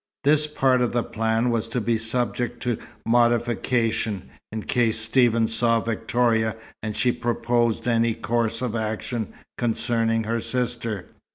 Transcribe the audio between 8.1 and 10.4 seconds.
course of action concerning